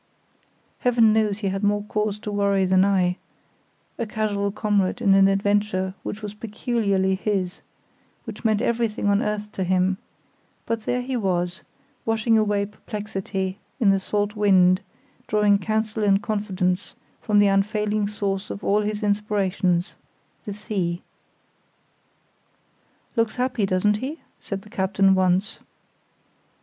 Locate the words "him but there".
9.63-11.03